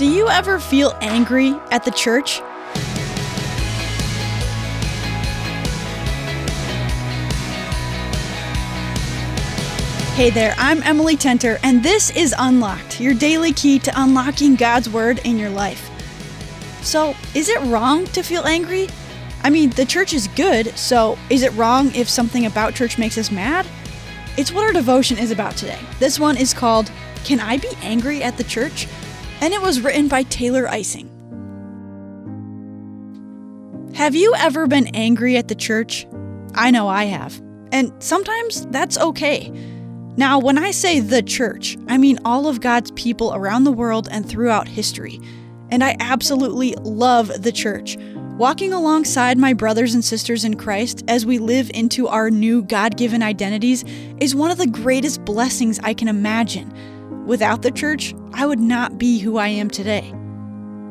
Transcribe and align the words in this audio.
Do 0.00 0.10
you 0.10 0.30
ever 0.30 0.58
feel 0.58 0.96
angry 1.02 1.50
at 1.70 1.84
the 1.84 1.90
church? 1.90 2.40
Hey 10.14 10.30
there, 10.30 10.54
I'm 10.56 10.82
Emily 10.84 11.18
Tenter, 11.18 11.58
and 11.62 11.82
this 11.82 12.08
is 12.16 12.34
Unlocked, 12.38 12.98
your 12.98 13.12
daily 13.12 13.52
key 13.52 13.78
to 13.80 13.92
unlocking 13.94 14.54
God's 14.54 14.88
Word 14.88 15.20
in 15.26 15.36
your 15.36 15.50
life. 15.50 15.90
So, 16.80 17.14
is 17.34 17.50
it 17.50 17.60
wrong 17.64 18.06
to 18.06 18.22
feel 18.22 18.46
angry? 18.46 18.88
I 19.42 19.50
mean, 19.50 19.68
the 19.68 19.84
church 19.84 20.14
is 20.14 20.28
good, 20.28 20.68
so 20.78 21.18
is 21.28 21.42
it 21.42 21.52
wrong 21.52 21.94
if 21.94 22.08
something 22.08 22.46
about 22.46 22.72
church 22.72 22.96
makes 22.96 23.18
us 23.18 23.30
mad? 23.30 23.66
It's 24.38 24.50
what 24.50 24.64
our 24.64 24.72
devotion 24.72 25.18
is 25.18 25.30
about 25.30 25.58
today. 25.58 25.78
This 25.98 26.18
one 26.18 26.38
is 26.38 26.54
called 26.54 26.90
Can 27.22 27.38
I 27.38 27.58
Be 27.58 27.68
Angry 27.82 28.22
at 28.22 28.38
the 28.38 28.44
Church? 28.44 28.88
And 29.40 29.54
it 29.54 29.62
was 29.62 29.80
written 29.80 30.08
by 30.08 30.24
Taylor 30.24 30.68
Ising. 30.68 31.08
Have 33.94 34.14
you 34.14 34.34
ever 34.36 34.66
been 34.66 34.88
angry 34.88 35.36
at 35.36 35.48
the 35.48 35.54
church? 35.54 36.06
I 36.54 36.70
know 36.70 36.88
I 36.88 37.04
have. 37.04 37.40
And 37.72 37.92
sometimes 38.02 38.66
that's 38.66 38.98
okay. 38.98 39.50
Now, 40.16 40.38
when 40.38 40.58
I 40.58 40.70
say 40.72 41.00
the 41.00 41.22
church, 41.22 41.78
I 41.88 41.96
mean 41.96 42.18
all 42.24 42.48
of 42.48 42.60
God's 42.60 42.90
people 42.92 43.34
around 43.34 43.64
the 43.64 43.72
world 43.72 44.08
and 44.10 44.28
throughout 44.28 44.68
history. 44.68 45.20
And 45.70 45.82
I 45.82 45.96
absolutely 46.00 46.74
love 46.74 47.28
the 47.42 47.52
church. 47.52 47.96
Walking 48.36 48.72
alongside 48.72 49.38
my 49.38 49.52
brothers 49.52 49.94
and 49.94 50.04
sisters 50.04 50.44
in 50.44 50.56
Christ 50.56 51.04
as 51.08 51.24
we 51.24 51.38
live 51.38 51.70
into 51.72 52.08
our 52.08 52.30
new 52.30 52.62
God 52.62 52.96
given 52.96 53.22
identities 53.22 53.84
is 54.18 54.34
one 54.34 54.50
of 54.50 54.58
the 54.58 54.66
greatest 54.66 55.24
blessings 55.24 55.78
I 55.82 55.94
can 55.94 56.08
imagine. 56.08 56.74
Without 57.30 57.62
the 57.62 57.70
church, 57.70 58.12
I 58.32 58.44
would 58.44 58.58
not 58.58 58.98
be 58.98 59.20
who 59.20 59.36
I 59.36 59.46
am 59.46 59.70
today. 59.70 60.12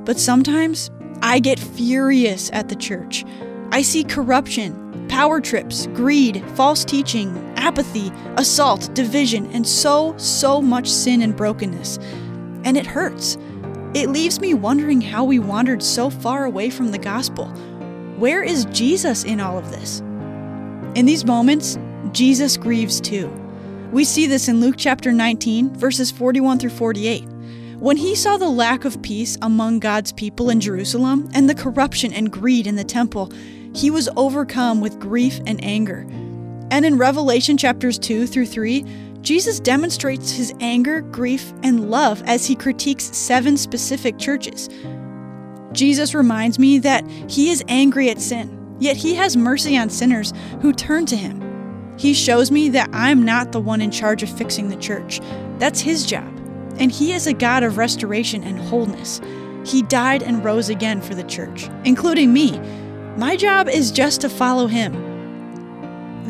But 0.06 0.18
sometimes 0.18 0.90
I 1.22 1.40
get 1.40 1.60
furious 1.60 2.50
at 2.54 2.70
the 2.70 2.78
church. 2.78 3.26
I 3.74 3.82
see 3.82 4.06
corruption, 4.06 5.06
power 5.10 5.42
trips, 5.42 5.88
greed, 5.88 6.42
false 6.56 6.86
teaching, 6.86 7.36
apathy, 7.58 8.10
assault, 8.38 8.90
division, 8.94 9.52
and 9.52 9.68
so, 9.68 10.16
so 10.16 10.62
much 10.62 10.90
sin 10.90 11.22
and 11.22 11.36
brokenness. 11.36 11.98
And 12.64 12.78
it 12.78 12.88
hurts. 12.88 13.38
It 13.94 14.08
leaves 14.08 14.40
me 14.40 14.54
wondering 14.54 15.02
how 15.02 15.26
we 15.26 15.40
wandered 15.40 15.84
so 15.84 16.10
far 16.10 16.46
away 16.46 16.70
from 16.70 16.92
the 16.92 16.98
gospel. 16.98 17.48
Where 18.18 18.44
is 18.44 18.64
Jesus 18.72 19.26
in 19.26 19.42
all 19.42 19.58
of 19.58 19.72
this? 19.72 20.00
In 20.96 21.06
these 21.06 21.26
moments, 21.26 21.78
Jesus 22.14 22.56
grieves 22.56 23.02
too. 23.02 23.30
We 23.92 24.04
see 24.04 24.28
this 24.28 24.48
in 24.48 24.62
Luke 24.62 24.76
chapter 24.78 25.12
19, 25.12 25.74
verses 25.74 26.12
41 26.12 26.60
through 26.60 26.70
48. 26.70 27.24
When 27.80 27.98
he 27.98 28.14
saw 28.14 28.38
the 28.38 28.48
lack 28.48 28.86
of 28.86 29.02
peace 29.02 29.36
among 29.42 29.80
God's 29.80 30.12
people 30.12 30.52
in 30.52 30.62
Jerusalem 30.62 31.28
and 31.34 31.50
the 31.50 31.56
corruption 31.56 32.14
and 32.14 32.32
greed 32.32 32.68
in 32.68 32.76
the 32.76 32.84
temple, 32.84 33.32
he 33.74 33.90
was 33.90 34.08
overcome 34.16 34.80
with 34.80 35.00
grief 35.00 35.40
and 35.48 35.64
anger. 35.64 36.06
And 36.70 36.86
in 36.86 37.00
Revelation 37.00 37.58
chapters 37.58 37.98
2 37.98 38.28
through 38.28 38.46
3, 38.46 38.86
Jesus 39.22 39.60
demonstrates 39.60 40.30
his 40.30 40.54
anger, 40.60 41.02
grief, 41.02 41.52
and 41.64 41.90
love 41.90 42.22
as 42.28 42.46
he 42.46 42.56
critiques 42.56 43.06
seven 43.18 43.58
specific 43.58 44.20
churches. 44.20 44.70
Jesus 45.72 46.14
reminds 46.14 46.60
me 46.60 46.78
that 46.78 47.10
he 47.28 47.50
is 47.50 47.64
angry 47.68 48.12
at 48.12 48.22
sin, 48.22 48.76
yet 48.80 48.98
he 48.98 49.16
has 49.16 49.36
mercy 49.36 49.76
on 49.76 49.90
sinners 49.90 50.32
who 50.62 50.74
turn 50.74 51.08
to 51.08 51.16
him. 51.16 51.49
He 52.00 52.16
shows 52.16 52.50
me 52.50 52.70
that 52.70 52.90
I'm 52.94 53.24
not 53.24 53.52
the 53.52 53.60
one 53.60 53.82
in 53.82 53.92
charge 53.92 54.24
of 54.24 54.36
fixing 54.36 54.70
the 54.70 54.78
church. 54.78 55.20
That's 55.60 55.82
his 55.82 56.06
job. 56.06 56.36
And 56.80 56.92
he 56.92 57.12
is 57.12 57.28
a 57.28 57.34
God 57.34 57.62
of 57.62 57.78
restoration 57.78 58.44
and 58.44 58.58
wholeness. 58.58 59.22
He 59.66 59.84
died 59.84 60.24
and 60.24 60.44
rose 60.44 60.70
again 60.70 61.02
for 61.02 61.14
the 61.14 61.26
church, 61.26 61.70
including 61.84 62.34
me, 62.34 62.58
my 63.20 63.36
job 63.36 63.68
is 63.68 63.92
just 63.92 64.22
to 64.22 64.30
follow 64.30 64.68
him. 64.68 64.94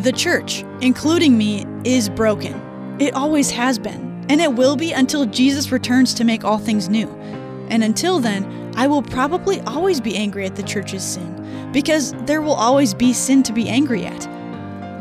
The 0.01 0.11
church, 0.11 0.63
including 0.81 1.37
me, 1.37 1.63
is 1.83 2.09
broken. 2.09 2.97
It 2.99 3.13
always 3.13 3.51
has 3.51 3.77
been, 3.77 4.25
and 4.27 4.41
it 4.41 4.55
will 4.55 4.75
be 4.75 4.91
until 4.91 5.27
Jesus 5.27 5.71
returns 5.71 6.15
to 6.15 6.23
make 6.23 6.43
all 6.43 6.57
things 6.57 6.89
new. 6.89 7.07
And 7.69 7.83
until 7.83 8.19
then, 8.19 8.73
I 8.75 8.87
will 8.87 9.03
probably 9.03 9.61
always 9.61 10.01
be 10.01 10.15
angry 10.15 10.47
at 10.47 10.55
the 10.55 10.63
church's 10.63 11.03
sin, 11.03 11.69
because 11.71 12.13
there 12.25 12.41
will 12.41 12.53
always 12.53 12.95
be 12.95 13.13
sin 13.13 13.43
to 13.43 13.53
be 13.53 13.69
angry 13.69 14.05
at. 14.05 14.27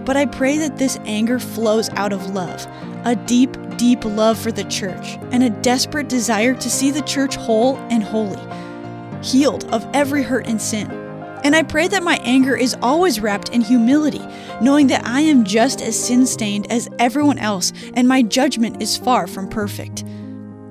But 0.09 0.17
I 0.17 0.25
pray 0.25 0.57
that 0.57 0.79
this 0.79 0.99
anger 1.05 1.39
flows 1.39 1.91
out 1.91 2.15
of 2.15 2.31
love, 2.31 2.67
a 3.05 3.15
deep, 3.15 3.55
deep 3.77 4.05
love 4.05 4.39
for 4.39 4.51
the 4.51 4.65
church, 4.65 5.19
and 5.33 5.43
a 5.43 5.51
desperate 5.51 6.09
desire 6.09 6.55
to 6.55 6.71
see 6.71 6.91
the 6.91 7.03
church 7.03 7.37
whole 7.37 7.77
and 7.91 8.03
holy, 8.03 8.41
healed 9.23 9.67
of 9.67 9.87
every 9.93 10.23
hurt 10.23 10.47
and 10.47 10.61
sin 10.61 10.91
and 11.45 11.55
I 11.55 11.63
pray 11.63 11.89
that 11.89 12.03
my 12.03 12.17
anger 12.25 12.57
is 12.57 12.77
always 12.83 13.21
wrapped 13.21 13.51
in 13.51 13.61
humility, 13.61 14.23
knowing 14.61 14.89
that 14.89 15.07
I 15.07 15.21
am 15.21 15.45
just 15.45 15.81
as 15.81 15.99
sin 15.99 16.27
stained 16.27 16.71
as 16.71 16.89
everyone 16.99 17.39
else 17.39 17.73
and 17.95 18.09
my 18.09 18.23
judgment 18.23 18.83
is 18.83 18.97
far 18.97 19.27
from 19.27 19.49
perfect. 19.49 20.05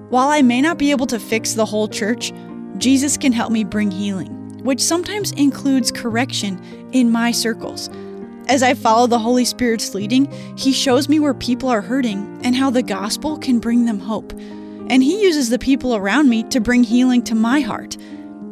While 0.09 0.29
I 0.29 0.41
may 0.41 0.61
not 0.61 0.77
be 0.77 0.91
able 0.91 1.07
to 1.07 1.19
fix 1.19 1.53
the 1.53 1.65
whole 1.65 1.87
church, 1.87 2.33
Jesus 2.77 3.17
can 3.17 3.31
help 3.31 3.51
me 3.51 3.63
bring 3.63 3.91
healing, 3.91 4.63
which 4.63 4.81
sometimes 4.81 5.31
includes 5.31 5.91
correction 5.91 6.61
in 6.91 7.11
my 7.11 7.31
circles. 7.31 7.89
As 8.47 8.63
I 8.63 8.73
follow 8.73 9.07
the 9.07 9.19
Holy 9.19 9.43
Spirit's 9.43 9.93
leading, 9.93 10.31
He 10.57 10.71
shows 10.71 11.09
me 11.09 11.19
where 11.19 11.33
people 11.33 11.69
are 11.69 11.81
hurting 11.81 12.39
and 12.43 12.55
how 12.55 12.69
the 12.69 12.81
gospel 12.81 13.37
can 13.37 13.59
bring 13.59 13.85
them 13.85 13.99
hope. 13.99 14.31
And 14.89 15.03
He 15.03 15.21
uses 15.21 15.49
the 15.49 15.59
people 15.59 15.95
around 15.95 16.29
me 16.29 16.43
to 16.43 16.61
bring 16.61 16.83
healing 16.83 17.23
to 17.23 17.35
my 17.35 17.59
heart. 17.59 17.97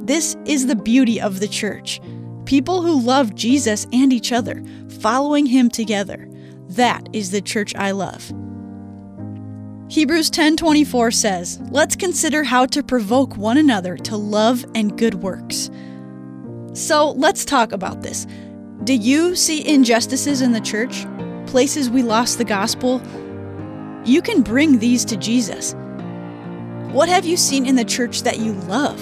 This 0.01 0.35
is 0.45 0.67
the 0.67 0.75
beauty 0.75 1.19
of 1.19 1.39
the 1.39 1.47
church. 1.47 2.01
People 2.45 2.81
who 2.81 3.01
love 3.01 3.33
Jesus 3.33 3.87
and 3.91 4.13
each 4.13 4.31
other, 4.31 4.63
following 4.99 5.47
him 5.47 5.69
together. 5.69 6.29
That 6.69 7.09
is 7.11 7.31
the 7.31 7.41
church 7.41 7.73
I 7.75 7.91
love. 7.91 8.31
Hebrews 9.87 10.29
10:24 10.29 11.09
says, 11.09 11.59
"Let's 11.71 11.95
consider 11.95 12.43
how 12.43 12.65
to 12.67 12.83
provoke 12.83 13.37
one 13.37 13.57
another 13.57 13.97
to 13.97 14.17
love 14.17 14.65
and 14.75 14.97
good 14.97 15.23
works." 15.23 15.71
So, 16.73 17.11
let's 17.11 17.45
talk 17.45 17.71
about 17.71 18.01
this. 18.01 18.27
Do 18.83 18.93
you 18.93 19.35
see 19.35 19.67
injustices 19.67 20.41
in 20.41 20.51
the 20.51 20.59
church? 20.59 21.05
Places 21.47 21.89
we 21.89 22.03
lost 22.03 22.37
the 22.37 22.43
gospel? 22.43 23.01
You 24.03 24.21
can 24.21 24.41
bring 24.41 24.79
these 24.79 25.05
to 25.05 25.15
Jesus. 25.15 25.73
What 26.91 27.09
have 27.09 27.25
you 27.25 27.37
seen 27.37 27.65
in 27.65 27.75
the 27.75 27.85
church 27.85 28.23
that 28.23 28.39
you 28.39 28.53
love? 28.53 29.01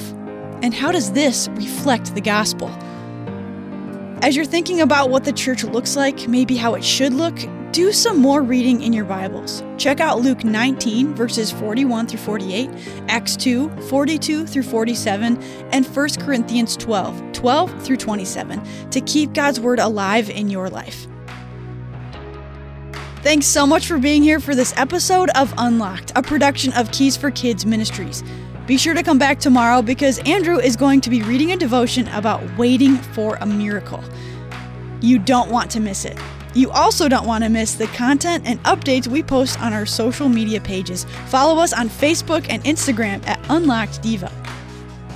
And 0.62 0.73
how 0.73 0.91
does 0.91 1.12
this 1.12 1.50
reflect 1.50 2.16
the 2.16 2.22
gospel? 2.22 2.69
As 4.22 4.35
you're 4.35 4.45
thinking 4.45 4.79
about 4.79 5.09
what 5.09 5.25
the 5.25 5.33
church 5.33 5.63
looks 5.63 5.97
like, 5.97 6.28
maybe 6.29 6.56
how 6.56 6.75
it 6.75 6.83
should 6.83 7.13
look, 7.13 7.38
do 7.73 7.91
some 7.91 8.19
more 8.19 8.44
reading 8.44 8.84
in 8.84 8.94
your 8.94 9.03
Bibles. 9.03 9.63
Check 9.79 10.00
out 10.00 10.22
Luke 10.22 10.44
19, 10.44 11.16
verses 11.16 11.51
41 11.51 12.06
through 12.06 12.19
48, 12.19 12.69
Acts 13.09 13.35
2, 13.35 13.67
42 13.89 14.45
through 14.45 14.61
47, 14.61 15.41
and 15.72 15.83
1 15.83 16.09
Corinthians 16.19 16.78
12, 16.78 17.33
12 17.33 17.83
through 17.83 17.97
27 17.97 18.62
to 18.91 19.01
keep 19.01 19.33
God's 19.33 19.59
Word 19.59 19.79
alive 19.79 20.29
in 20.29 20.51
your 20.51 20.69
life. 20.69 21.07
Thanks 23.23 23.47
so 23.47 23.66
much 23.66 23.88
for 23.88 23.97
being 23.97 24.22
here 24.22 24.39
for 24.39 24.53
this 24.53 24.75
episode 24.78 25.31
of 25.31 25.51
Unlocked, 25.57 26.12
a 26.16 26.22
production 26.22 26.73
of 26.73 26.91
Keys 26.91 27.17
for 27.17 27.31
Kids 27.31 27.66
Ministries. 27.66 28.23
Be 28.67 28.78
sure 28.78 28.94
to 28.94 29.01
come 29.01 29.17
back 29.17 29.39
tomorrow 29.39 29.81
because 29.81 30.19
Andrew 30.28 30.59
is 30.59 30.75
going 30.75 31.01
to 31.01 31.09
be 31.09 31.23
reading 31.23 31.51
a 31.53 31.57
devotion 31.57 32.07
about 32.09 32.44
waiting 32.56 32.97
for 32.97 33.38
a 33.38 33.47
miracle. 33.47 34.03
You 35.01 35.17
don't 35.17 35.50
want 35.50 35.72
to 35.72 35.79
miss 35.79 36.06
it. 36.06 36.19
You 36.53 36.72
also 36.72 37.08
don't 37.08 37.25
want 37.25 37.44
to 37.44 37.50
miss 37.50 37.74
the 37.75 37.88
content 37.88 38.44
and 38.46 38.62
updates 38.64 39.08
we 39.08 39.24
post 39.24 39.59
on 39.59 39.74
our 39.74 39.86
social 39.86 40.30
media 40.30 40.62
pages. 40.62 41.06
Follow 41.28 41.62
us 41.62 41.74
on 41.74 41.90
Facebook 41.90 42.46
and 42.50 42.64
Instagram 42.64 43.25
at 43.28 43.40
Unlocked 43.50 44.01
Devo. 44.04 44.31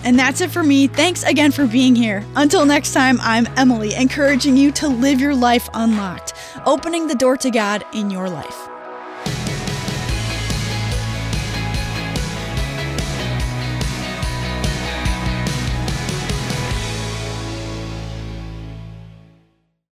And 0.04 0.18
that's 0.18 0.42
it 0.42 0.52
for 0.52 0.64
me. 0.64 0.88
Thanks 0.88 1.24
again 1.24 1.52
for 1.52 1.68
being 1.68 1.96
here. 1.96 2.26
Until 2.36 2.66
next 2.66 2.94
time, 2.94 3.20
I'm 3.22 3.48
Emily, 3.58 3.94
encouraging 3.94 4.56
you 4.56 4.72
to 4.74 4.88
live 4.88 5.20
your 5.20 5.36
life 5.36 5.68
unlocked, 5.74 6.34
opening 6.66 7.08
the 7.08 7.16
door 7.16 7.38
to 7.38 7.52
God 7.52 7.84
in 7.94 8.10
your 8.10 8.30
life. 8.30 8.67